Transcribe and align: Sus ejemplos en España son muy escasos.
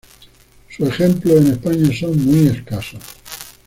Sus 0.67 0.89
ejemplos 0.89 1.37
en 1.41 1.47
España 1.51 1.91
son 1.95 2.25
muy 2.25 2.47
escasos. 2.47 3.01